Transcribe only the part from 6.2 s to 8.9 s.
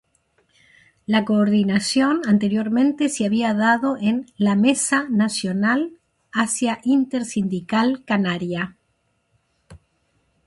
hacia Intersindical Canaria.